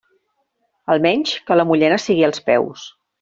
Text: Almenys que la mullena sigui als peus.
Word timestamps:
Almenys 0.93 1.33
que 1.49 1.57
la 1.61 1.67
mullena 1.73 1.99
sigui 2.07 2.27
als 2.29 2.43
peus. 2.49 2.89